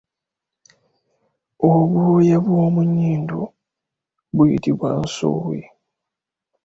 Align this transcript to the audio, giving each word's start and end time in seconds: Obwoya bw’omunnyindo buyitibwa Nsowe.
Obwoya 1.69 2.37
bw’omunnyindo 2.45 3.39
buyitibwa 4.35 4.89
Nsowe. 5.01 5.59